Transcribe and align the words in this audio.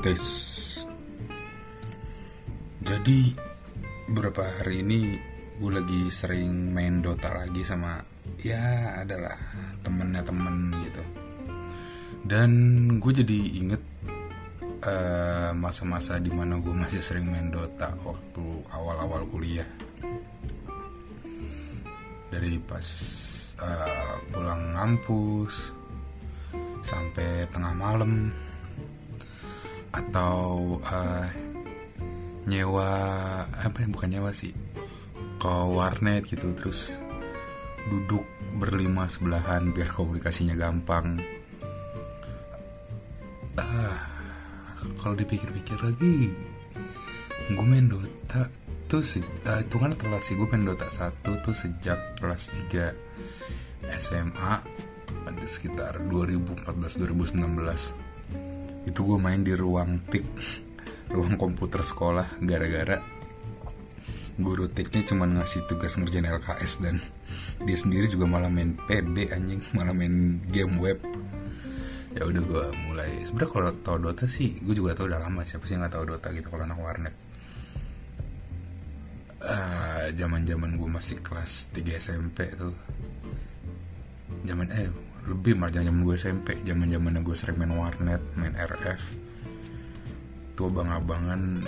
tes. 0.00 0.24
Jadi 2.80 3.36
beberapa 4.08 4.40
hari 4.40 4.80
ini 4.80 5.20
gue 5.60 5.70
lagi 5.70 6.08
sering 6.08 6.72
main 6.72 7.04
Dota 7.04 7.28
lagi 7.36 7.60
sama 7.60 8.00
ya 8.40 8.96
adalah 9.04 9.36
temennya 9.84 10.24
temen 10.24 10.72
gitu. 10.88 11.04
Dan 12.24 12.50
gue 12.96 13.12
jadi 13.12 13.40
inget 13.60 13.82
uh, 14.88 15.52
masa-masa 15.52 16.16
di 16.16 16.32
mana 16.32 16.56
gue 16.56 16.72
masih 16.72 17.04
sering 17.04 17.28
main 17.28 17.52
Dota 17.52 17.92
waktu 18.00 18.44
awal-awal 18.72 19.28
kuliah. 19.28 19.68
Dari 22.32 22.56
pas 22.64 22.88
uh, 23.60 24.16
pulang 24.32 24.64
ngampus 24.80 25.76
sampai 26.80 27.44
tengah 27.52 27.76
malam 27.76 28.32
atau 30.00 30.80
uh, 30.80 31.28
nyewa 32.48 32.90
apa 33.46 33.84
ya 33.84 33.88
bukan 33.92 34.10
nyewa 34.16 34.32
sih 34.32 34.56
ke 35.40 35.48
warnet 35.48 36.28
gitu 36.28 36.52
terus 36.56 36.96
duduk 37.88 38.24
berlima 38.56 39.08
sebelahan 39.08 39.72
biar 39.72 39.88
komunikasinya 39.92 40.56
gampang. 40.56 41.20
Ah 43.56 44.10
kalau 45.00 45.16
dipikir-pikir 45.16 45.80
lagi 45.80 46.32
gue 47.50 47.66
main 47.66 47.90
Dota 47.90 48.46
tuh 48.86 49.02
uh, 49.02 49.60
itu 49.60 49.76
kan 49.76 49.92
telat 49.96 50.22
sih 50.22 50.38
gue 50.38 50.48
main 50.48 50.64
Dota 50.64 50.88
1 50.88 51.24
tuh 51.24 51.54
sejak 51.54 51.98
kelas 52.20 52.50
3 52.70 52.94
SMA 54.00 54.52
ada 55.26 55.46
sekitar 55.46 56.00
2014-2019 56.08 58.09
itu 58.88 59.00
gue 59.04 59.18
main 59.20 59.40
di 59.44 59.52
ruang 59.52 60.00
tik 60.08 60.24
ruang 61.10 61.36
komputer 61.36 61.84
sekolah 61.84 62.40
gara-gara 62.40 63.02
guru 64.40 64.70
tiknya 64.72 65.04
cuma 65.04 65.28
ngasih 65.28 65.68
tugas 65.68 66.00
ngerjain 66.00 66.24
LKS 66.24 66.80
dan 66.80 66.96
dia 67.60 67.76
sendiri 67.76 68.08
juga 68.08 68.24
malah 68.24 68.48
main 68.48 68.74
PB 68.88 69.30
anjing. 69.30 69.60
Malah 69.76 69.92
main 69.92 70.40
game 70.48 70.80
web. 70.80 70.98
Ya 72.16 72.26
udah 72.26 72.42
gue 72.42 72.64
mulai. 72.88 73.22
Sebenarnya 73.22 73.50
kalau 73.52 73.70
tau 73.84 73.98
Dota 74.00 74.24
sih 74.26 74.58
gue 74.64 74.74
juga 74.74 74.96
tau 74.96 75.06
udah 75.06 75.20
lama. 75.20 75.44
Siapa 75.44 75.68
sih 75.68 75.76
nggak 75.76 75.92
tau 75.92 76.04
Dota 76.08 76.32
gitu 76.32 76.48
kalau 76.48 76.64
anak 76.66 76.80
warnet? 76.80 77.14
Zaman 80.10 80.42
uh, 80.44 80.68
gue 80.74 80.90
masih 80.90 81.16
kelas 81.22 81.70
3 81.76 82.00
SMP 82.00 82.50
tuh. 82.56 82.74
Zaman 84.48 84.68
eh 84.72 84.88
lebih 85.28 85.52
mah 85.58 85.68
zaman 85.68 86.00
gue 86.06 86.16
SMP 86.16 86.56
zaman 86.64 86.88
zaman 86.88 87.20
gue 87.20 87.36
sering 87.36 87.60
main 87.60 87.72
warnet 87.76 88.22
main 88.38 88.54
RF 88.56 89.02
tuh 90.56 90.72
abang-abangan 90.72 91.64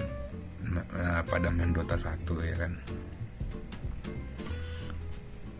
uh, 0.96 1.20
pada 1.28 1.48
main 1.52 1.72
Dota 1.72 1.96
1 1.96 2.24
ya 2.24 2.56
kan? 2.56 2.72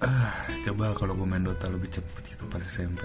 Ah 0.02 0.48
coba 0.64 0.96
kalau 0.96 1.12
gue 1.16 1.28
main 1.28 1.44
Dota 1.44 1.68
lebih 1.68 1.92
cepet 1.92 2.36
gitu 2.36 2.44
pas 2.48 2.64
SMP 2.64 3.04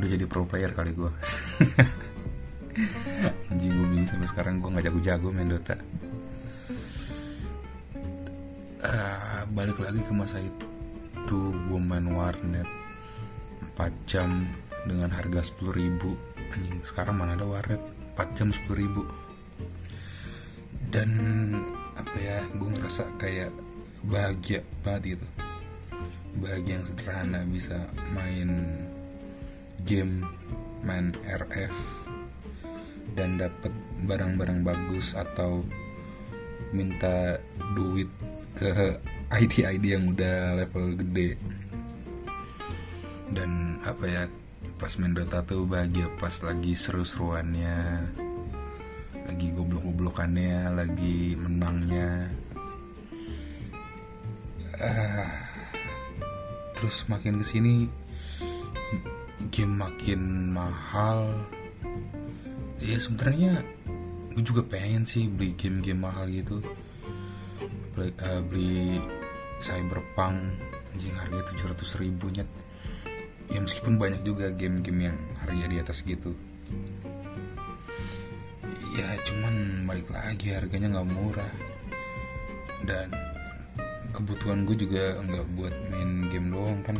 udah 0.00 0.08
jadi 0.08 0.24
pro 0.24 0.48
player 0.48 0.72
kali 0.72 0.96
gue. 0.96 1.12
Anjing 3.52 3.68
gue 3.68 3.86
bingung 3.92 4.08
sampai 4.08 4.28
sekarang. 4.32 4.54
Gue 4.64 4.72
nggak 4.72 4.88
jago-jago 4.88 5.28
main 5.28 5.52
Dota. 5.52 5.76
Uh, 8.80 9.44
balik 9.52 9.76
lagi 9.76 10.00
ke 10.00 10.12
masa 10.16 10.40
itu. 10.40 11.52
Gue 11.68 11.76
main 11.76 12.08
warnet 12.08 12.79
4 13.80 13.88
jam 14.04 14.44
dengan 14.84 15.08
harga 15.08 15.40
10 15.40 15.72
ribu. 15.72 16.12
Anjing 16.52 16.84
sekarang 16.84 17.16
mana 17.16 17.32
ada 17.32 17.48
warnet? 17.48 17.80
4 18.12 18.36
jam 18.36 18.52
10 18.52 18.76
ribu. 18.76 19.08
Dan 20.92 21.10
apa 21.96 22.16
ya 22.20 22.44
gue 22.60 22.70
ngerasa 22.76 23.08
kayak 23.16 23.48
bahagia 24.04 24.60
banget 24.84 25.16
gitu. 25.16 25.26
Bahagia 26.44 26.76
yang 26.76 26.84
sederhana 26.84 27.40
bisa 27.48 27.88
main 28.12 28.52
game 29.88 30.28
main 30.84 31.16
RF 31.24 31.72
dan 33.16 33.40
dapat 33.40 33.72
barang-barang 34.04 34.60
bagus 34.60 35.16
atau 35.16 35.64
minta 36.76 37.40
duit 37.72 38.12
ke 38.60 39.00
ID-ID 39.40 39.84
yang 39.88 40.12
udah 40.12 40.60
level 40.60 41.00
gede 41.00 41.40
dan 43.30 43.78
apa 43.86 44.04
ya 44.06 44.22
pas 44.76 44.92
main 44.98 45.14
Dota 45.14 45.44
tuh 45.44 45.64
bahagia 45.64 46.10
pas 46.18 46.34
lagi 46.42 46.74
seru-seruannya 46.74 47.78
lagi 49.30 49.46
goblok-goblokannya 49.54 50.74
lagi 50.74 51.38
menangnya. 51.38 52.26
Uh, 54.80 55.28
terus 56.74 57.04
makin 57.06 57.38
ke 57.38 57.44
sini 57.46 57.86
game 59.54 59.78
makin 59.78 60.50
mahal. 60.50 61.30
Ya 62.80 62.96
sebenarnya 62.98 63.62
gue 64.34 64.42
juga 64.42 64.64
pengen 64.66 65.04
sih 65.04 65.28
beli 65.30 65.54
game-game 65.54 66.00
mahal 66.00 66.26
gitu. 66.32 66.58
Beli, 67.94 68.10
uh, 68.24 68.42
beli 68.42 68.98
cyberpunk 69.60 70.40
anjing 70.90 71.14
harganya 71.14 71.44
700 71.54 72.00
ribu 72.02 72.26
nyet 72.34 72.48
ya 73.50 73.58
meskipun 73.58 73.98
banyak 73.98 74.22
juga 74.22 74.54
game-game 74.54 75.10
yang 75.10 75.18
harganya 75.42 75.66
di 75.66 75.78
atas 75.82 76.06
gitu. 76.06 76.30
Ya 78.94 79.18
cuman 79.26 79.86
balik 79.90 80.06
lagi 80.10 80.54
harganya 80.54 80.98
nggak 80.98 81.10
murah. 81.10 81.52
Dan 82.86 83.10
kebutuhan 84.14 84.62
gue 84.66 84.76
juga 84.78 85.18
nggak 85.18 85.46
buat 85.58 85.74
main 85.90 86.30
game 86.30 86.54
doang 86.54 86.80
kan. 86.86 86.96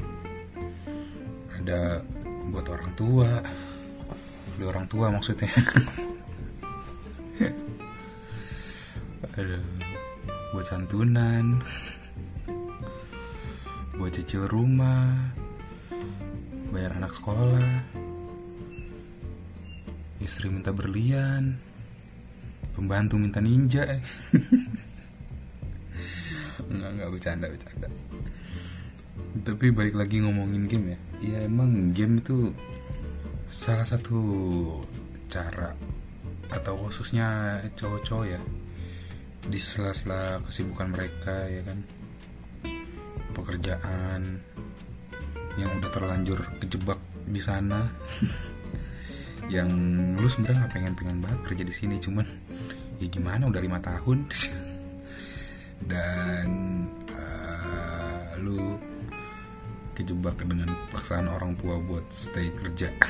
Ada 1.63 2.03
buat 2.51 2.67
orang 2.67 2.91
tua. 2.99 3.31
Beli 4.59 4.65
orang 4.67 4.87
tua 4.91 5.07
maksudnya. 5.15 5.51
Ada 9.39 9.59
buat 10.51 10.67
santunan. 10.67 11.63
Buat 13.95 14.17
cicil 14.17 14.49
rumah 14.49 15.40
bayar 16.71 16.97
anak 16.97 17.13
sekolah 17.15 17.85
istri 20.23 20.47
minta 20.51 20.71
berlian 20.71 21.59
pembantu 22.75 23.19
minta 23.19 23.43
ninja 23.43 23.85
nggak 26.71 26.91
nggak 26.97 27.11
bercanda 27.11 27.47
bercanda. 27.51 27.89
Tapi 29.43 29.67
balik 29.71 29.95
lagi 29.95 30.23
ngomongin 30.23 30.67
game 30.67 30.87
ya. 30.95 30.99
Ya 31.21 31.39
emang 31.47 31.93
game 31.95 32.23
itu 32.23 32.55
salah 33.51 33.87
satu 33.87 34.21
cara 35.31 35.75
atau 36.51 36.75
khususnya 36.87 37.59
cowok-cowok 37.79 38.27
ya 38.27 38.41
di 39.47 39.59
sela-sela 39.59 40.43
kesibukan 40.47 40.89
mereka 40.91 41.47
ya 41.47 41.63
kan? 41.67 41.79
Pekerjaan 43.31 44.43
yang 45.59 45.71
udah 45.81 45.91
terlanjur 45.91 46.39
kejebak 46.63 47.01
di 47.27 47.41
sana. 47.41 47.87
Yang 49.51 49.71
lu 50.15 50.29
sebenarnya 50.31 50.63
nggak 50.63 50.75
pengen 50.79 50.95
pengen 50.95 51.19
banget 51.19 51.41
kerja 51.43 51.63
di 51.67 51.75
sini 51.75 51.99
cuman 51.99 52.23
ya 53.03 53.11
gimana 53.11 53.51
udah 53.51 53.59
lima 53.59 53.83
tahun. 53.83 54.31
Dan 55.91 56.49
uh, 57.11 58.39
lu 58.39 58.79
kejebak 59.99 60.39
dengan 60.39 60.71
paksaan 60.95 61.27
orang 61.27 61.59
tua 61.59 61.83
buat 61.83 62.07
stay 62.15 62.55
kerja. 62.55 62.95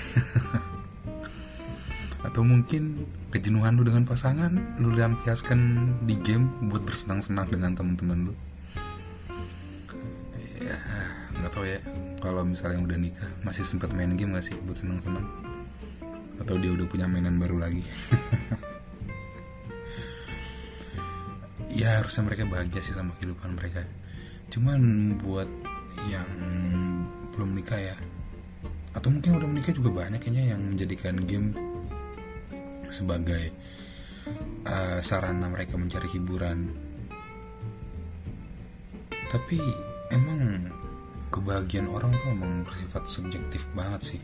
Atau 2.27 2.41
mungkin 2.41 3.05
kejenuhan 3.29 3.77
lu 3.77 3.85
dengan 3.85 4.09
pasangan 4.09 4.81
lu 4.81 4.97
lampiaskan 4.97 5.61
di 6.09 6.17
game 6.25 6.49
buat 6.73 6.81
bersenang-senang 6.89 7.53
dengan 7.53 7.77
teman-teman 7.77 8.33
lu. 8.33 8.35
Ya 10.61 10.77
nggak 11.37 11.53
tahu 11.53 11.65
ya 11.65 11.81
kalau 12.21 12.45
misalnya 12.45 12.79
yang 12.79 12.87
udah 12.87 12.99
nikah 13.01 13.31
masih 13.43 13.65
sempat 13.65 13.91
main 13.97 14.13
game 14.15 14.37
gak 14.37 14.47
sih 14.47 14.57
buat 14.63 14.77
seneng-seneng? 14.77 15.25
Atau 16.41 16.57
dia 16.61 16.73
udah 16.73 16.87
punya 16.87 17.09
mainan 17.09 17.41
baru 17.41 17.59
lagi? 17.59 17.83
Ya 21.71 22.03
harusnya 22.03 22.29
mereka 22.29 22.45
bahagia 22.45 22.83
sih 22.85 22.93
sama 22.93 23.17
kehidupan 23.17 23.57
mereka. 23.57 23.81
Cuman 24.53 25.15
buat 25.17 25.49
yang 26.13 26.29
belum 27.33 27.57
nikah 27.57 27.81
ya 27.81 27.97
atau 28.91 29.09
mungkin 29.09 29.39
udah 29.39 29.49
menikah 29.49 29.75
juga 29.75 29.91
banyak 30.03 30.19
kayaknya 30.19 30.55
yang 30.55 30.61
menjadikan 30.61 31.15
game 31.23 31.55
sebagai 32.91 33.55
uh, 34.67 34.99
sarana 34.99 35.47
mereka 35.47 35.79
mencari 35.79 36.11
hiburan. 36.11 36.75
Tapi 39.31 39.63
emang 40.11 40.43
kebahagiaan 41.31 41.89
orang 41.89 42.11
tuh 42.13 42.29
emang 42.35 42.67
bersifat 42.67 43.07
subjektif 43.07 43.63
banget 43.73 44.15
sih. 44.15 44.21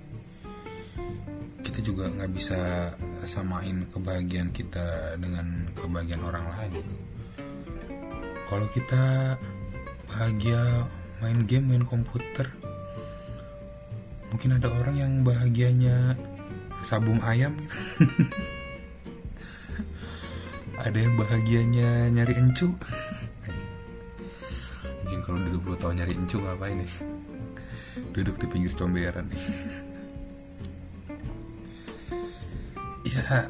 Kita 1.63 1.81
juga 1.83 2.11
nggak 2.11 2.31
bisa 2.35 2.93
samain 3.27 3.87
kebahagiaan 3.91 4.51
kita 4.51 5.19
dengan 5.19 5.71
kebahagiaan 5.75 6.27
orang 6.27 6.45
lain 6.55 6.71
gitu. 6.83 6.95
Kalau 8.47 8.67
kita 8.71 9.35
bahagia 10.07 10.87
main 11.19 11.43
game 11.47 11.67
main 11.67 11.83
komputer 11.83 12.47
mungkin 14.31 14.59
ada 14.59 14.69
orang 14.71 14.97
yang 15.01 15.13
bahagianya 15.27 16.15
sabung 16.83 17.19
ayam 17.25 17.55
gitu. 17.59 17.79
Ada 20.77 21.03
yang 21.03 21.17
bahagianya 21.17 22.13
nyari 22.13 22.37
encu 22.37 22.77
kalau 25.27 25.43
duduk 25.43 25.75
20 25.75 25.83
tahun 25.83 25.95
nyari 25.99 26.15
encu 26.15 26.39
ngapain 26.39 26.79
nih 26.79 26.93
duduk 28.15 28.39
di 28.39 28.47
pinggir 28.47 28.73
comberan. 28.79 29.27
Nih 29.27 29.45
ya 33.11 33.49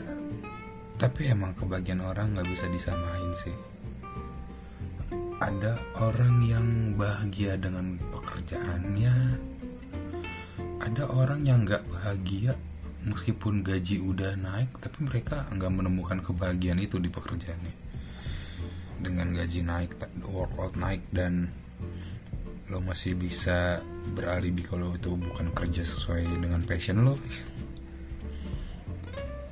tapi 0.96 1.28
emang 1.28 1.52
kebagian 1.52 2.00
orang 2.00 2.32
nggak 2.32 2.48
bisa 2.48 2.64
disamain 2.72 3.30
sih. 3.36 3.56
Ada 5.36 5.76
orang 6.00 6.40
yang 6.40 6.66
bahagia 6.96 7.60
dengan 7.60 8.00
pekerjaannya. 8.08 9.16
Ada 10.80 11.04
orang 11.12 11.44
yang 11.44 11.68
nggak 11.68 11.84
bahagia 11.92 12.56
meskipun 13.04 13.60
gaji 13.60 14.00
udah 14.00 14.34
naik 14.34 14.72
tapi 14.80 15.04
mereka 15.04 15.44
nggak 15.52 15.72
menemukan 15.72 16.24
kebahagiaan 16.24 16.80
itu 16.80 16.96
di 16.96 17.12
pekerjaannya. 17.12 17.74
Dengan 18.96 19.28
gaji 19.36 19.60
naik 19.60 19.92
workout 20.24 20.80
naik 20.80 21.04
dan 21.12 21.52
lo 22.66 22.82
masih 22.82 23.14
bisa 23.14 23.78
beralibi 24.10 24.66
kalau 24.66 24.90
itu 24.90 25.14
bukan 25.14 25.54
kerja 25.54 25.86
sesuai 25.86 26.26
dengan 26.42 26.66
passion 26.66 27.06
lo? 27.06 27.14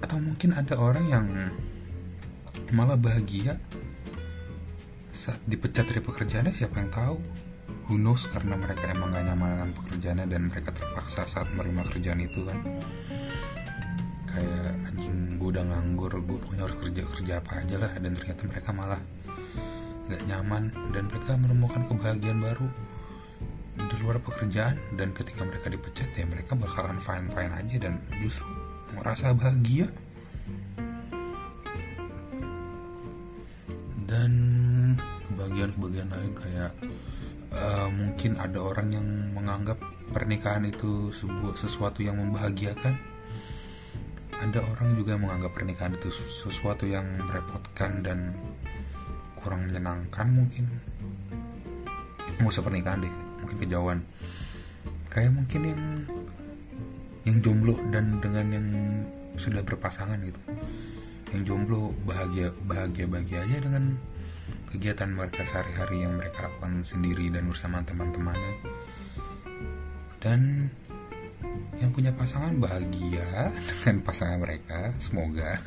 Atau 0.02 0.18
mungkin 0.18 0.50
ada 0.58 0.74
orang 0.74 1.06
yang 1.06 1.26
malah 2.74 2.98
bahagia 2.98 3.54
saat 5.14 5.38
dipecat 5.46 5.86
dari 5.86 6.02
pekerjaannya? 6.02 6.50
Siapa 6.50 6.74
yang 6.82 6.90
tahu? 6.90 7.16
Who 7.86 8.02
knows? 8.02 8.26
Karena 8.26 8.58
mereka 8.58 8.90
emang 8.90 9.14
gak 9.14 9.30
nyaman 9.30 9.48
dengan 9.54 9.70
pekerjaannya 9.78 10.26
dan 10.26 10.42
mereka 10.50 10.74
terpaksa 10.74 11.30
saat 11.30 11.46
menerima 11.54 11.82
kerjaan 11.94 12.18
itu 12.18 12.40
kan? 12.42 12.58
Kayak 14.26 14.74
anjing 14.90 15.38
gue 15.38 15.48
udah 15.54 15.62
nganggur 15.62 16.10
gue 16.18 16.38
pokoknya 16.42 16.66
harus 16.66 16.78
kerja 16.82 17.02
kerja 17.06 17.32
apa 17.38 17.62
aja 17.62 17.76
lah. 17.78 17.92
Dan 17.94 18.18
ternyata 18.18 18.42
mereka 18.50 18.70
malah 18.74 19.00
gak 20.10 20.22
nyaman 20.26 20.74
dan 20.90 21.06
mereka 21.06 21.38
menemukan 21.38 21.82
kebahagiaan 21.86 22.42
baru 22.42 22.66
di 23.74 23.96
luar 23.98 24.22
pekerjaan 24.22 24.78
dan 24.94 25.10
ketika 25.10 25.42
mereka 25.42 25.66
dipecat 25.66 26.06
ya 26.14 26.24
mereka 26.24 26.54
bakalan 26.54 26.98
fine 27.02 27.26
fine 27.34 27.52
aja 27.52 27.76
dan 27.82 27.98
justru 28.22 28.46
merasa 28.94 29.34
bahagia. 29.34 29.90
Dan 34.04 34.32
kebahagiaan-kebahagiaan 35.26 36.10
lain 36.14 36.32
kayak 36.38 36.72
uh, 37.50 37.88
mungkin 37.90 38.38
ada 38.38 38.58
orang 38.62 38.88
yang 38.94 39.06
menganggap 39.34 39.78
pernikahan 40.14 40.70
itu 40.70 41.10
sebuah 41.10 41.58
sesuatu 41.58 41.98
yang 42.06 42.14
membahagiakan. 42.22 42.94
Ada 44.34 44.60
orang 44.60 44.94
juga 44.94 45.18
yang 45.18 45.24
menganggap 45.26 45.52
pernikahan 45.56 45.94
itu 45.98 46.14
sesuatu 46.14 46.86
yang 46.86 47.06
merepotkan 47.26 48.04
dan 48.06 48.38
kurang 49.42 49.66
menyenangkan 49.66 50.26
mungkin. 50.30 50.64
Mau 52.38 52.50
pernikahan 52.50 53.02
deh 53.02 53.33
mungkin 53.44 53.58
kejauhan. 53.60 53.98
Kayak 55.12 55.32
mungkin 55.36 55.60
yang 55.68 55.82
yang 57.24 57.36
jomblo 57.44 57.76
dan 57.92 58.18
dengan 58.24 58.46
yang 58.48 58.66
sudah 59.36 59.60
berpasangan 59.60 60.16
gitu. 60.24 60.40
Yang 61.36 61.42
jomblo 61.52 61.92
bahagia 62.08 62.48
bahagia 62.64 63.04
bahagia 63.04 63.44
aja 63.44 63.58
dengan 63.60 64.00
kegiatan 64.72 65.12
mereka 65.12 65.44
sehari-hari 65.44 66.02
yang 66.02 66.16
mereka 66.16 66.48
lakukan 66.48 66.82
sendiri 66.82 67.28
dan 67.28 67.46
bersama 67.52 67.84
teman-temannya. 67.84 68.54
Dan 70.24 70.72
yang 71.78 71.92
punya 71.92 72.10
pasangan 72.16 72.56
bahagia 72.56 73.52
dengan 73.68 74.00
pasangan 74.00 74.40
mereka 74.40 74.90
semoga. 74.96 75.60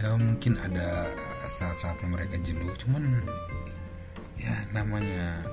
Ya 0.00 0.16
mungkin 0.16 0.56
ada 0.60 1.08
saat-saatnya 1.50 2.08
mereka 2.08 2.38
jenuh 2.40 2.70
cuman 2.78 3.20
ya 4.38 4.54
namanya 4.72 5.44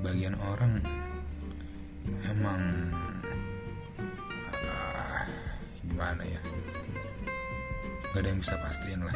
kebahagiaan 0.00 0.40
orang 0.48 0.80
emang 2.24 2.60
uh, 4.64 5.20
gimana 5.84 6.24
ya? 6.24 6.40
Gak 8.16 8.24
ada 8.24 8.28
yang 8.32 8.40
bisa 8.40 8.56
pastiin 8.56 9.04
lah. 9.04 9.12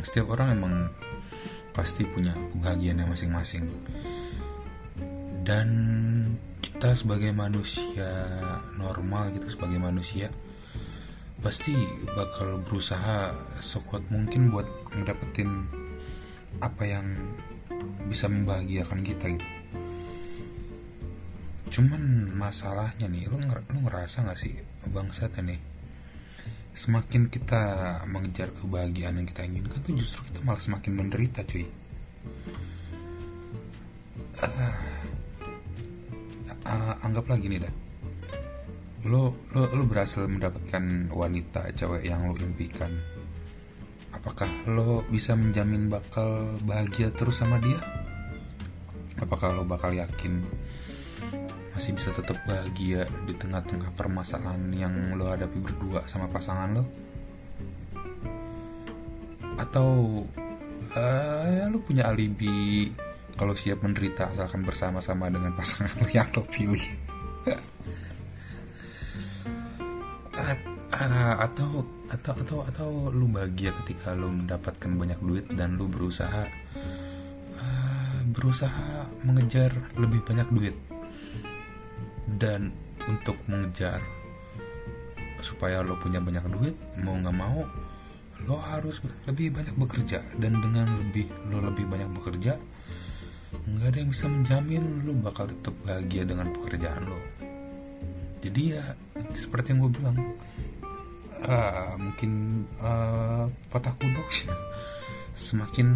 Setiap 0.00 0.32
orang 0.32 0.56
emang 0.56 0.74
pasti 1.76 2.08
punya 2.08 2.32
kebahagiaannya 2.56 3.04
masing-masing. 3.04 3.68
Dan 5.44 5.68
kita 6.64 6.96
sebagai 6.96 7.36
manusia 7.36 8.08
normal 8.80 9.28
gitu 9.36 9.52
sebagai 9.52 9.76
manusia 9.76 10.32
pasti 11.44 11.76
bakal 12.16 12.64
berusaha 12.64 13.36
sekuat 13.60 14.08
mungkin 14.08 14.48
buat 14.48 14.64
ngedapetin 14.96 15.68
apa 16.64 16.82
yang 16.88 17.04
bisa 18.08 18.28
membahagiakan 18.28 19.00
kita 19.00 19.36
gitu. 19.36 19.48
Cuman 21.74 22.30
masalahnya 22.38 23.10
nih 23.10 23.26
lu, 23.26 23.42
nger 23.42 23.66
lu 23.74 23.82
ngerasa 23.82 24.22
gak 24.22 24.38
sih 24.38 24.54
bangsat 24.86 25.34
nih 25.42 25.74
semakin 26.74 27.30
kita 27.30 27.62
mengejar 28.10 28.50
kebahagiaan 28.50 29.22
yang 29.22 29.28
kita 29.30 29.46
inginkan 29.46 29.78
tuh 29.78 29.94
justru 29.94 30.26
kita 30.26 30.42
malah 30.42 30.58
semakin 30.58 30.92
menderita 30.98 31.46
cuy. 31.46 31.62
Uh, 34.34 34.50
uh, 36.66 37.38
gini 37.38 37.62
dah 37.62 37.70
lo 39.06 39.36
lo 39.54 39.68
lo 39.70 39.84
berhasil 39.86 40.26
mendapatkan 40.26 41.12
wanita 41.14 41.70
cewek 41.78 42.10
yang 42.10 42.26
lo 42.26 42.34
impikan. 42.42 42.90
Apakah 44.10 44.50
lo 44.66 45.06
bisa 45.06 45.38
menjamin 45.38 45.86
bakal 45.86 46.58
bahagia 46.66 47.14
terus 47.14 47.38
sama 47.38 47.60
dia 47.62 47.78
apakah 49.18 49.54
lo 49.54 49.62
bakal 49.66 49.94
yakin 49.94 50.42
masih 51.74 51.90
bisa 51.98 52.14
tetap 52.14 52.38
bahagia 52.46 53.02
di 53.26 53.34
tengah-tengah 53.34 53.90
permasalahan 53.98 54.62
yang 54.70 54.94
lo 55.18 55.26
hadapi 55.26 55.58
berdua 55.58 56.06
sama 56.06 56.30
pasangan 56.30 56.70
lo? 56.78 56.84
Atau 59.58 60.22
uh, 60.94 61.66
lo 61.66 61.78
punya 61.82 62.06
alibi 62.06 62.90
kalau 63.34 63.58
siap 63.58 63.82
menderita 63.82 64.30
asalkan 64.30 64.62
bersama-sama 64.62 65.26
dengan 65.26 65.50
pasangan 65.58 65.98
lo 65.98 66.06
yang 66.14 66.30
lo 66.30 66.42
pilih? 66.46 66.84
Uh, 70.94 71.34
atau 71.42 71.82
atau 72.06 72.32
atau 72.38 72.58
atau 72.62 72.90
lu 73.10 73.26
bahagia 73.26 73.74
ketika 73.82 74.14
lu 74.14 74.30
mendapatkan 74.30 74.94
banyak 74.94 75.18
duit 75.18 75.46
dan 75.58 75.74
lu 75.74 75.90
berusaha 75.90 76.46
uh, 77.58 78.18
berusaha 78.30 79.03
mengejar 79.24 79.72
lebih 79.96 80.20
banyak 80.22 80.48
duit. 80.52 80.76
Dan 82.24 82.72
untuk 83.08 83.36
mengejar 83.48 84.00
supaya 85.44 85.84
lo 85.84 86.00
punya 86.00 86.24
banyak 86.24 86.48
duit 86.48 86.72
mau 87.04 87.20
nggak 87.20 87.36
mau 87.36 87.68
lo 88.44 88.56
harus 88.60 89.00
lebih 89.24 89.56
banyak 89.56 89.74
bekerja. 89.76 90.20
Dan 90.36 90.60
dengan 90.60 90.88
lebih 91.00 91.28
lo 91.48 91.64
lebih 91.64 91.88
banyak 91.88 92.10
bekerja 92.12 92.54
nggak 93.64 93.88
ada 93.88 93.98
yang 94.02 94.10
bisa 94.10 94.26
menjamin 94.28 94.84
lo 95.06 95.12
bakal 95.24 95.48
tetap 95.48 95.72
bahagia 95.86 96.22
dengan 96.28 96.52
pekerjaan 96.52 97.08
lo. 97.08 97.20
Jadi 98.44 98.76
ya 98.76 98.84
seperti 99.32 99.72
yang 99.72 99.88
gue 99.88 99.92
bilang 99.96 100.16
uh, 101.48 101.94
mungkin 101.96 102.64
uh, 102.76 103.48
patah 103.72 103.94
kuno 103.96 104.22
semakin 105.48 105.88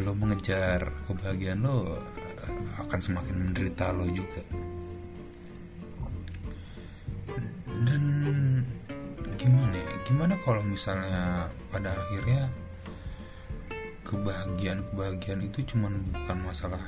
lo 0.00 0.16
mengejar 0.16 0.88
kebahagiaan 1.04 1.60
lo 1.60 2.00
akan 2.80 3.00
semakin 3.00 3.34
menderita 3.36 3.92
lo 3.92 4.08
juga. 4.08 4.40
Dan 7.84 8.02
gimana 9.36 9.76
ya? 9.76 9.92
Gimana 10.08 10.34
kalau 10.40 10.62
misalnya 10.64 11.50
pada 11.68 11.92
akhirnya 11.92 12.48
kebahagiaan 14.08 14.80
kebahagiaan 14.92 15.40
itu 15.44 15.76
cuman 15.76 15.92
bukan 16.08 16.38
masalah 16.46 16.82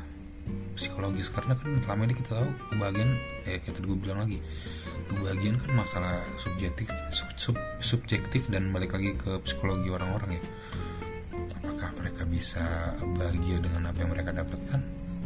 psikologis? 0.73 1.28
Karena 1.28 1.52
kan 1.58 1.76
selama 1.84 2.08
ini 2.08 2.14
kita 2.16 2.30
tahu 2.40 2.49
kebahagiaan 2.73 3.12
ya 3.44 3.61
tadi 3.61 3.84
gue 3.84 3.99
bilang 4.00 4.25
lagi 4.25 4.40
kebahagiaan 5.12 5.56
kan 5.61 5.70
masalah 5.76 6.14
subjektif 6.40 6.88
sub, 7.12 7.28
sub, 7.37 7.56
subjektif 7.80 8.49
dan 8.49 8.73
balik 8.73 8.96
lagi 8.96 9.12
ke 9.20 9.37
psikologi 9.44 9.92
orang-orang 9.92 10.40
ya 10.40 10.42
bisa 12.26 12.97
bahagia 13.16 13.61
dengan 13.61 13.88
apa 13.88 13.99
yang 14.02 14.11
mereka 14.12 14.35
dapatkan. 14.35 14.81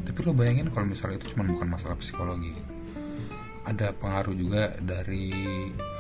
Tapi 0.05 0.19
lo 0.25 0.33
bayangin 0.33 0.71
kalau 0.73 0.87
misalnya 0.89 1.21
itu 1.21 1.35
cuma 1.35 1.45
bukan 1.47 1.69
masalah 1.69 1.97
psikologi. 2.01 2.55
Ada 3.69 3.93
pengaruh 3.93 4.33
juga 4.33 4.73
dari 4.81 5.33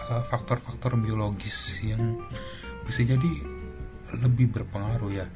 uh, 0.08 0.24
faktor-faktor 0.24 0.96
biologis 0.96 1.84
yang 1.84 2.16
bisa 2.88 3.04
jadi 3.04 3.32
lebih 4.16 4.48
berpengaruh 4.48 5.12
ya. 5.12 5.26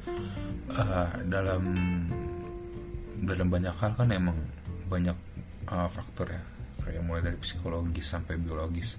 Uh, 0.73 1.09
dalam 1.29 1.63
dalam 3.21 3.47
banyak 3.47 3.75
hal 3.77 3.93
kan 3.93 4.09
emang 4.09 4.35
banyak 4.89 5.15
uh, 5.69 5.89
faktor 5.89 6.33
ya. 6.33 6.41
Kayak 6.83 7.03
mulai 7.05 7.21
dari 7.23 7.37
psikologis 7.37 8.09
sampai 8.09 8.41
biologis. 8.41 8.97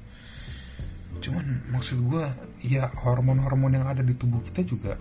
Cuman 1.18 1.66
maksud 1.70 1.98
gue 2.06 2.24
ya 2.62 2.90
hormon-hormon 3.02 3.74
yang 3.74 3.86
ada 3.90 4.02
di 4.02 4.14
tubuh 4.14 4.40
kita 4.40 4.62
juga 4.62 4.94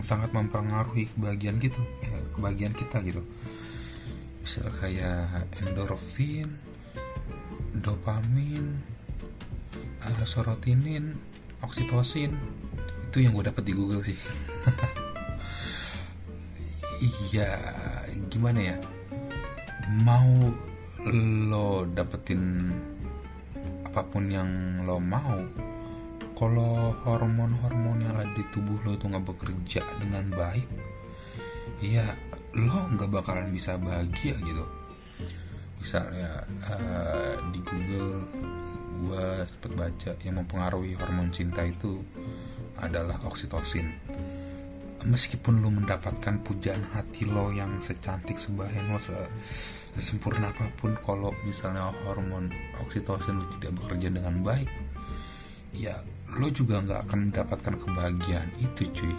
sangat 0.00 0.32
mempengaruhi 0.32 1.08
kebahagiaan 1.14 1.60
gitu 1.60 1.80
ya, 2.02 2.18
kebahagiaan 2.36 2.74
kita 2.76 2.98
gitu. 3.04 3.22
Misalnya 4.40 4.72
kayak 4.80 5.48
endorfin 5.60 6.48
dopamin 7.78 8.80
uh, 10.02 10.24
sorotinin 10.26 11.16
oksitosin. 11.60 12.34
Itu 13.10 13.22
yang 13.22 13.34
gue 13.34 13.46
dapet 13.46 13.64
di 13.66 13.72
Google 13.74 14.02
sih. 14.04 14.16
Iya 17.00 17.56
gimana 18.28 18.60
ya? 18.60 18.76
Mau 20.04 20.52
lo 21.08 21.88
dapetin 21.88 22.68
apa 23.88 24.04
pun 24.04 24.28
yang 24.28 24.76
lo 24.84 25.00
mau 25.00 25.40
kalau 26.40 26.96
hormon-hormon 27.04 28.00
yang 28.00 28.16
ada 28.16 28.32
di 28.32 28.40
tubuh 28.48 28.80
lo 28.80 28.96
itu 28.96 29.04
nggak 29.04 29.28
bekerja 29.28 29.84
dengan 30.00 30.24
baik 30.32 30.64
ya 31.84 32.16
lo 32.56 32.88
nggak 32.96 33.12
bakalan 33.12 33.52
bisa 33.52 33.76
bahagia 33.76 34.40
gitu. 34.40 34.64
Misalnya 35.76 36.48
uh, 36.64 37.36
di 37.52 37.60
Google 37.60 38.24
gue 39.04 39.26
sempet 39.44 39.72
baca 39.76 40.12
yang 40.24 40.40
mempengaruhi 40.40 40.96
hormon 40.96 41.28
cinta 41.28 41.60
itu 41.60 42.00
adalah 42.80 43.20
oksitosin. 43.28 43.92
Meskipun 45.04 45.60
lo 45.60 45.68
mendapatkan 45.68 46.40
pujaan 46.40 46.88
hati 46.96 47.28
lo 47.28 47.52
yang 47.52 47.84
secantik 47.84 48.40
sebahagia 48.40 48.88
lo 48.88 48.96
se 48.96 49.16
sesempurna 49.92 50.56
apa 50.56 50.72
pun 50.80 50.96
kalau 51.04 51.36
misalnya 51.44 51.92
hormon 52.08 52.48
oksitosin 52.80 53.40
lo 53.40 53.46
tidak 53.60 53.76
bekerja 53.76 54.08
dengan 54.08 54.40
baik 54.40 54.68
ya 55.74 55.98
lo 56.38 56.48
juga 56.52 56.78
nggak 56.84 57.00
akan 57.08 57.18
mendapatkan 57.30 57.74
kebahagiaan 57.80 58.50
itu 58.62 58.82
cuy. 58.94 59.14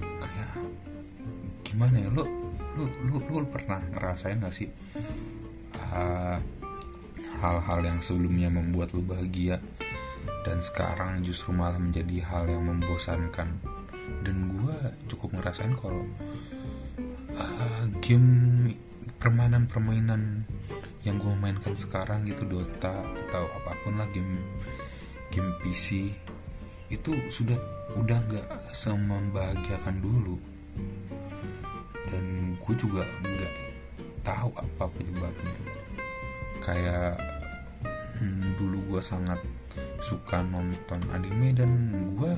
Kayak 0.00 0.52
gimana 1.64 1.96
ya? 2.04 2.08
Lo 2.12 2.24
lo 2.76 2.84
lo, 3.08 3.16
lo 3.24 3.46
pernah 3.48 3.80
ngerasain 3.80 4.36
gak 4.36 4.52
sih 4.52 4.68
hal 5.76 6.44
hal-hal 7.40 7.80
yang 7.84 7.98
sebelumnya 8.04 8.52
membuat 8.52 8.92
lo 8.92 9.00
bahagia 9.00 9.60
dan 10.44 10.60
sekarang 10.60 11.24
justru 11.24 11.56
malah 11.56 11.80
menjadi 11.80 12.22
hal 12.28 12.44
yang 12.46 12.68
membosankan? 12.68 13.48
Dan 14.22 14.36
gue 14.54 14.76
cukup 15.10 15.34
ngerasain 15.38 15.74
kalau 15.74 16.06
uh, 17.34 17.84
game 17.98 18.70
permainan-permainan 19.18 20.46
yang 21.06 21.22
gue 21.22 21.30
mainkan 21.38 21.78
sekarang 21.78 22.26
gitu 22.26 22.42
Dota 22.50 22.90
atau 23.30 23.46
apa 23.62 23.78
pun 23.86 23.94
lah 23.94 24.10
game 24.10 24.42
game 25.30 25.54
PC 25.62 26.10
itu 26.90 27.14
sudah 27.30 27.54
udah 27.94 28.18
nggak 28.26 28.46
semembahagiakan 28.74 30.02
dulu. 30.02 30.34
Dan 32.10 32.58
gue 32.58 32.74
juga 32.74 33.06
nggak 33.22 33.54
tahu 34.26 34.50
apa 34.58 34.84
penyebabnya. 34.98 35.54
Kayak 36.58 37.22
hmm, 38.18 38.58
dulu 38.58 38.98
gue 38.98 39.02
sangat 39.02 39.38
suka 40.02 40.42
nonton 40.42 41.00
anime 41.14 41.54
dan 41.54 41.70
gue 42.18 42.34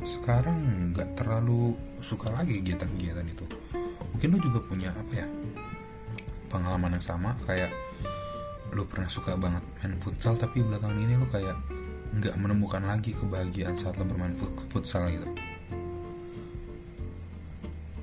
sekarang 0.00 0.92
nggak 0.96 1.12
terlalu 1.12 1.76
suka 2.00 2.32
lagi 2.32 2.64
kegiatan-kegiatan 2.64 3.28
itu. 3.28 3.44
Mungkin 4.16 4.28
lo 4.32 4.38
juga 4.40 4.60
punya 4.64 4.88
apa 4.96 5.12
ya 5.12 5.28
pengalaman 6.56 6.96
yang 6.96 7.04
sama 7.04 7.36
kayak 7.44 7.68
lo 8.72 8.88
pernah 8.88 9.12
suka 9.12 9.36
banget 9.36 9.60
main 9.84 10.00
futsal 10.00 10.40
tapi 10.40 10.64
belakangan 10.64 10.96
ini 10.96 11.20
lo 11.20 11.28
kayak 11.28 11.56
nggak 12.16 12.34
menemukan 12.40 12.80
lagi 12.80 13.12
kebahagiaan 13.12 13.76
saat 13.76 14.00
lo 14.00 14.08
bermain 14.08 14.32
futsal 14.72 15.04
gitu. 15.12 15.28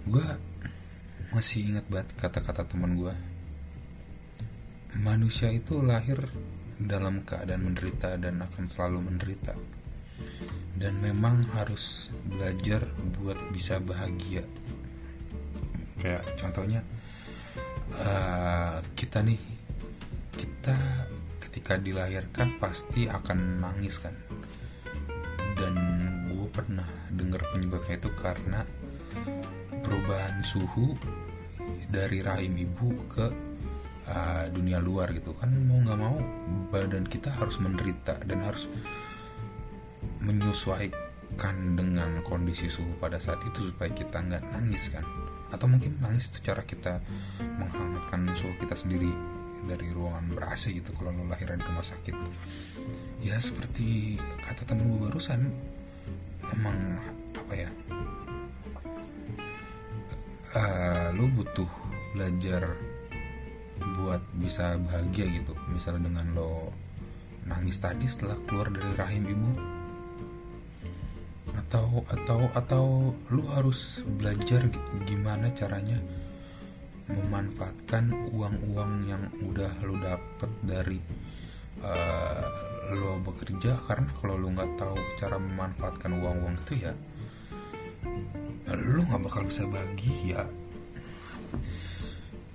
Gue 0.05 0.27
masih 1.33 1.73
ingat 1.73 1.89
banget 1.89 2.13
kata-kata 2.13 2.69
teman 2.69 2.93
gue 2.93 3.13
manusia 5.01 5.49
itu 5.49 5.81
lahir 5.81 6.29
dalam 6.77 7.25
keadaan 7.25 7.73
menderita 7.73 8.13
dan 8.21 8.45
akan 8.45 8.69
selalu 8.69 9.09
menderita. 9.09 9.57
Dan 10.77 11.01
memang 11.01 11.41
harus 11.57 12.13
belajar 12.29 12.85
buat 13.17 13.37
bisa 13.49 13.81
bahagia. 13.81 14.45
Kayak 15.97 16.37
contohnya 16.37 16.85
uh, 18.01 18.77
kita 18.97 19.21
nih 19.21 19.39
kita 20.33 20.77
ketika 21.41 21.77
dilahirkan 21.77 22.57
pasti 22.57 23.05
akan 23.05 23.61
nangis 23.61 24.01
kan. 24.01 24.15
Dan 25.53 25.73
gue 26.33 26.47
pernah 26.49 26.87
dengar 27.13 27.45
penyebabnya 27.53 28.01
itu 28.01 28.09
karena 28.17 28.61
perubahan 29.83 30.41
suhu 30.41 30.97
dari 31.93 32.25
rahim 32.25 32.57
ibu 32.57 32.89
ke 33.05 33.27
uh, 34.09 34.45
dunia 34.49 34.81
luar 34.81 35.13
gitu 35.13 35.37
kan. 35.37 35.53
Mau 35.53 35.77
nggak 35.85 35.99
mau 35.99 36.17
badan 36.73 37.05
kita 37.05 37.29
harus 37.29 37.61
menderita 37.61 38.17
dan 38.25 38.41
harus 38.41 38.65
menyesuaikan 40.23 41.77
dengan 41.77 42.23
kondisi 42.25 42.71
suhu 42.71 42.97
pada 42.97 43.21
saat 43.21 43.43
itu 43.45 43.69
supaya 43.69 43.91
kita 43.93 44.23
nggak 44.23 44.43
nangis 44.55 44.89
kan 44.89 45.03
atau 45.53 45.69
mungkin 45.69 46.01
nangis 46.01 46.33
itu 46.33 46.49
cara 46.49 46.65
kita 46.65 46.97
menghangatkan 47.39 48.25
suhu 48.33 48.57
kita 48.57 48.73
sendiri 48.73 49.13
dari 49.63 49.87
ruangan 49.93 50.27
ber 50.33 50.49
AC 50.49 50.75
gitu 50.75 50.91
kalau 50.97 51.13
lo 51.13 51.29
lahiran 51.29 51.61
di 51.61 51.65
rumah 51.69 51.85
sakit. 51.85 52.15
Ya 53.23 53.39
seperti 53.39 54.19
kata 54.43 54.67
temen 54.67 54.91
gue 54.91 54.99
barusan 55.07 55.47
emang 56.51 56.99
apa 57.37 57.53
ya? 57.53 57.69
Uh, 60.53 61.09
lo 61.17 61.25
butuh 61.33 61.69
belajar 62.13 62.77
buat 64.01 64.21
bisa 64.37 64.75
bahagia 64.83 65.25
gitu. 65.31 65.55
Misalnya 65.71 66.11
dengan 66.11 66.27
lo 66.35 66.73
nangis 67.47 67.79
tadi 67.79 68.07
setelah 68.07 68.39
keluar 68.47 68.71
dari 68.71 68.91
rahim 68.95 69.23
ibu 69.27 69.49
atau 71.73 72.05
atau 72.05 72.39
atau 72.53 72.85
lu 73.33 73.49
harus 73.49 74.05
belajar 74.05 74.69
gimana 75.09 75.49
caranya 75.57 75.97
memanfaatkan 77.09 78.13
uang-uang 78.29 79.09
yang 79.09 79.25
udah 79.41 79.73
lu 79.81 79.97
dapet 79.97 80.51
dari 80.61 81.01
uh, 81.81 82.45
lo 82.93 83.17
bekerja. 83.25 83.73
Karena 83.89 84.05
kalau 84.21 84.37
lu 84.37 84.53
nggak 84.53 84.69
tahu 84.77 84.93
cara 85.17 85.41
memanfaatkan 85.41 86.13
uang-uang 86.13 86.61
itu 86.61 86.85
ya 86.85 86.93
lu 88.77 89.01
nggak 89.09 89.25
bakal 89.25 89.41
bisa 89.41 89.65
bahagia. 89.65 90.45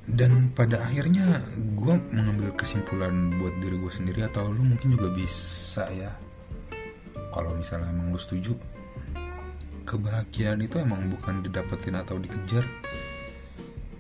Dan 0.06 0.54
pada 0.54 0.86
akhirnya 0.86 1.42
gue 1.74 1.94
mengambil 2.14 2.54
kesimpulan 2.54 3.34
buat 3.34 3.58
diri 3.58 3.82
gue 3.82 3.90
sendiri 3.90 4.30
atau 4.30 4.46
lu 4.46 4.62
mungkin 4.62 4.94
juga 4.94 5.10
bisa 5.10 5.90
ya 5.90 6.14
kalau 7.34 7.52
misalnya 7.58 7.92
emang 7.92 8.14
lu 8.14 8.20
setuju 8.22 8.77
kebahagiaan 9.88 10.60
itu 10.60 10.76
emang 10.76 11.08
bukan 11.08 11.40
didapetin 11.40 11.96
atau 11.96 12.20
dikejar 12.20 12.60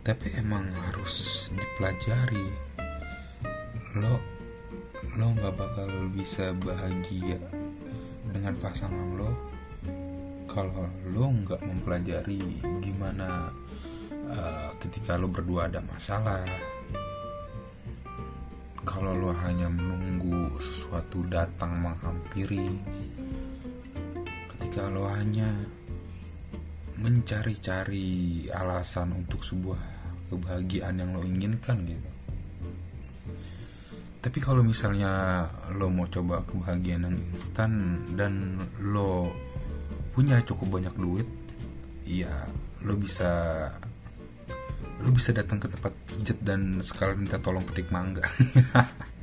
tapi 0.04 0.28
emang 0.36 0.68
harus 0.88 1.48
dipelajari. 1.56 2.48
Lo 3.96 4.20
lo 5.16 5.26
nggak 5.32 5.56
bakal 5.56 5.88
bisa 6.12 6.52
bahagia 6.60 7.40
dengan 8.28 8.52
pasangan 8.60 9.16
lo 9.16 9.32
kalau 10.44 10.84
lo 11.08 11.24
nggak 11.32 11.60
mempelajari 11.64 12.40
gimana 12.84 13.48
uh, 14.28 14.70
ketika 14.84 15.16
lo 15.16 15.32
berdua 15.32 15.72
ada 15.72 15.80
masalah. 15.88 16.44
Kalau 18.84 19.16
lo 19.16 19.32
hanya 19.40 19.72
menunggu 19.72 20.52
sesuatu 20.60 21.24
datang 21.28 21.80
menghampiri 21.80 22.76
ketika 24.56 24.88
lo 24.88 25.08
hanya 25.08 25.48
mencari-cari 27.08 28.44
alasan 28.52 29.16
untuk 29.16 29.40
sebuah 29.40 29.80
kebahagiaan 30.28 31.00
yang 31.00 31.16
lo 31.16 31.24
inginkan 31.24 31.80
gitu. 31.88 32.08
Tapi 34.20 34.38
kalau 34.44 34.60
misalnya 34.60 35.46
lo 35.72 35.88
mau 35.88 36.04
coba 36.04 36.44
kebahagiaan 36.44 37.08
yang 37.08 37.16
instan 37.32 38.04
dan 38.12 38.60
lo 38.84 39.32
punya 40.12 40.36
cukup 40.44 40.76
banyak 40.76 40.92
duit, 41.00 41.28
ya 42.04 42.44
lo 42.84 42.92
bisa 43.00 43.32
lo 45.00 45.08
bisa 45.14 45.32
datang 45.32 45.62
ke 45.62 45.70
tempat 45.72 45.94
pijat 46.10 46.38
dan 46.44 46.82
sekalian 46.84 47.24
minta 47.24 47.38
tolong 47.38 47.62
petik 47.62 47.88
mangga 47.94 48.26